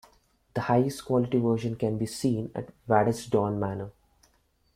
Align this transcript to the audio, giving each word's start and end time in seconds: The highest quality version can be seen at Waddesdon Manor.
The 0.55 0.61
highest 0.61 1.05
quality 1.05 1.37
version 1.37 1.75
can 1.75 1.99
be 1.99 2.07
seen 2.07 2.51
at 2.55 2.69
Waddesdon 2.87 3.59
Manor. 3.59 3.91